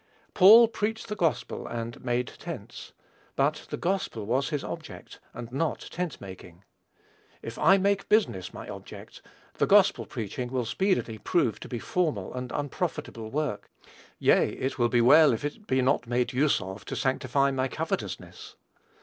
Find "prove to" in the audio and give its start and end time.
11.19-11.67